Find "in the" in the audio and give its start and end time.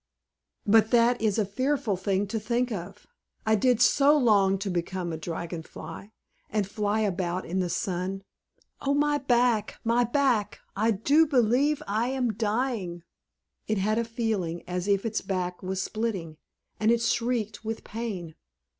7.45-7.69